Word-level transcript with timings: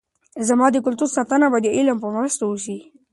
زموږ 0.47 0.69
د 0.73 0.77
کلتور 0.85 1.09
ساتنه 1.17 1.45
به 1.51 1.57
د 1.61 1.67
علم 1.77 1.97
په 2.03 2.07
مرسته 2.15 2.43
وسي. 2.47 2.77